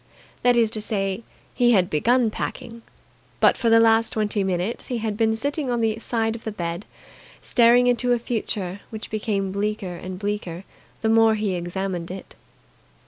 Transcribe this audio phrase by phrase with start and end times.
[0.41, 1.21] That is to say,
[1.53, 2.81] he had begun packing;
[3.39, 6.51] but for the last twenty minutes he had been sitting on the side of the
[6.51, 6.87] bed,
[7.39, 10.63] staring into a future which became bleaker and bleaker
[11.03, 12.33] the more he examined it.